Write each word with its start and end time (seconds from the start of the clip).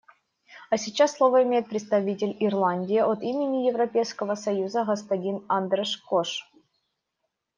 А 0.71 0.77
сейчас 0.79 1.13
слово 1.13 1.43
имеет 1.43 1.69
представитель 1.69 2.35
Ирландии 2.39 2.97
от 2.97 3.21
имени 3.21 3.67
Европейского 3.67 4.33
союза— 4.33 4.83
господин 4.87 5.45
Андраш 5.47 5.95
Кош. 5.99 6.51